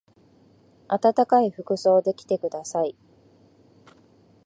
[0.87, 2.95] あたたかい服装で来てください。